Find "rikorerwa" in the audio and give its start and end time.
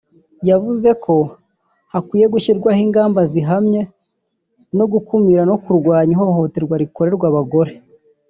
6.83-7.25